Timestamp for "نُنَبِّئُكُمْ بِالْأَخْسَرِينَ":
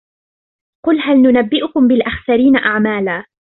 1.17-2.55